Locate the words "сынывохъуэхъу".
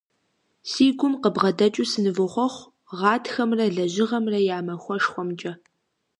1.91-2.69